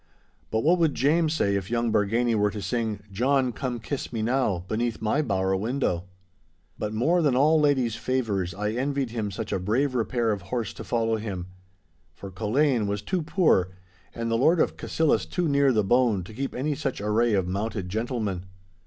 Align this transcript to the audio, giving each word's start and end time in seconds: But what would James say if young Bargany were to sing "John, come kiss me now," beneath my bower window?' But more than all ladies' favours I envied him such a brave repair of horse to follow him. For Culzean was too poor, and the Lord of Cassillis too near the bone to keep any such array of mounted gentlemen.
But 0.49 0.63
what 0.63 0.79
would 0.79 0.95
James 0.95 1.31
say 1.31 1.55
if 1.55 1.69
young 1.69 1.91
Bargany 1.93 2.33
were 2.33 2.49
to 2.49 2.59
sing 2.59 3.01
"John, 3.11 3.51
come 3.51 3.79
kiss 3.79 4.11
me 4.11 4.23
now," 4.23 4.65
beneath 4.67 4.99
my 4.99 5.21
bower 5.21 5.55
window?' 5.55 6.05
But 6.79 6.91
more 6.91 7.21
than 7.21 7.35
all 7.35 7.59
ladies' 7.59 7.97
favours 7.97 8.55
I 8.55 8.71
envied 8.71 9.11
him 9.11 9.29
such 9.29 9.51
a 9.53 9.59
brave 9.59 9.93
repair 9.93 10.31
of 10.31 10.41
horse 10.49 10.73
to 10.73 10.83
follow 10.83 11.17
him. 11.17 11.45
For 12.15 12.31
Culzean 12.31 12.87
was 12.87 13.03
too 13.03 13.21
poor, 13.21 13.73
and 14.15 14.31
the 14.31 14.39
Lord 14.39 14.59
of 14.59 14.75
Cassillis 14.75 15.27
too 15.27 15.47
near 15.47 15.71
the 15.71 15.83
bone 15.83 16.23
to 16.23 16.33
keep 16.33 16.55
any 16.55 16.73
such 16.73 16.99
array 16.99 17.33
of 17.35 17.47
mounted 17.47 17.87
gentlemen. 17.87 18.45